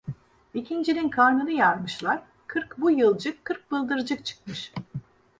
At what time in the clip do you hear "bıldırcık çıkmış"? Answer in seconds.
3.71-4.73